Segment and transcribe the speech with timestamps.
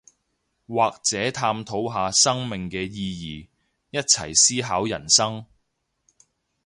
[0.67, 3.47] 或者探討下生命嘅意義，
[3.91, 5.45] 一齊思考人生